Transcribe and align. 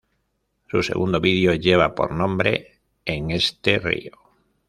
Su 0.67 0.81
segundo 0.81 1.19
vídeo 1.21 1.53
lleva 1.53 1.93
por 1.93 2.11
nombre 2.11 2.79
"En 3.05 3.29
Este 3.29 3.77
Río". 3.77 4.11